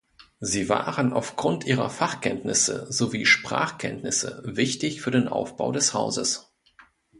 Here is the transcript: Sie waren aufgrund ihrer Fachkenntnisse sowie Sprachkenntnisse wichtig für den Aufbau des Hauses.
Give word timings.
Sie 0.39 0.67
waren 0.67 1.13
aufgrund 1.13 1.63
ihrer 1.63 1.91
Fachkenntnisse 1.91 2.91
sowie 2.91 3.27
Sprachkenntnisse 3.27 4.41
wichtig 4.43 4.99
für 5.03 5.11
den 5.11 5.27
Aufbau 5.27 5.71
des 5.71 5.93
Hauses. 5.93 6.51